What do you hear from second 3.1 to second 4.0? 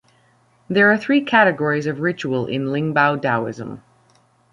Daoism.